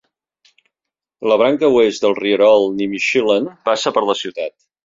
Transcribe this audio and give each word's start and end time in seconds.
La 1.33 1.37
branca 1.41 1.69
oest 1.75 2.07
del 2.07 2.17
rierol 2.21 2.67
Nimishillen 2.81 3.55
passa 3.71 3.97
per 3.99 4.07
la 4.13 4.21
ciutat. 4.25 4.61